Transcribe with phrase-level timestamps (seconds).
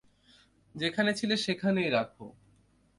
[0.75, 2.25] যেখানে ছিল সেখানেই রাখো!